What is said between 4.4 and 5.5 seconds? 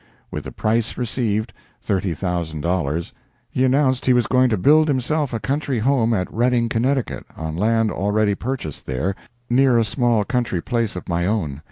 to build himself a